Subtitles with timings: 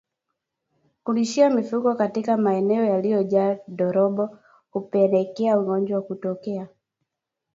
[1.03, 4.37] Kulishia mifugo katika maeneo yaliyojaa ndorobo
[4.71, 6.67] hupelekea ugonjwa kutokea